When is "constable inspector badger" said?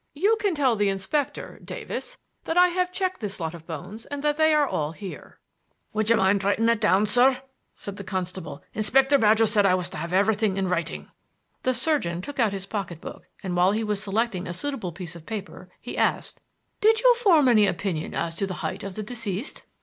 8.03-9.45